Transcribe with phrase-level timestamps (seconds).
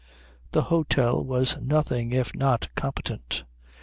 [0.49, 3.43] The hôtel was nothing if not competent.